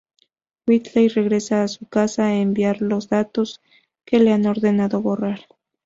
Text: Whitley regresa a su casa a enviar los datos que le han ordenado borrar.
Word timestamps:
Whitley 0.65 1.09
regresa 1.09 1.61
a 1.61 1.67
su 1.67 1.85
casa 1.85 2.25
a 2.25 2.39
enviar 2.39 2.81
los 2.81 3.07
datos 3.07 3.61
que 4.03 4.17
le 4.17 4.31
han 4.33 4.47
ordenado 4.47 4.99
borrar. 4.99 5.41